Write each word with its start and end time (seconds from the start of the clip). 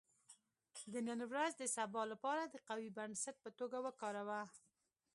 •د 0.91 0.95
نن 1.07 1.19
ورځ 1.31 1.51
د 1.57 1.63
سبا 1.75 2.01
لپاره 2.11 2.43
د 2.47 2.55
قوي 2.67 2.89
بنسټ 2.97 3.35
په 3.43 3.49
توګه 3.59 3.77
وکاروه. 3.85 4.41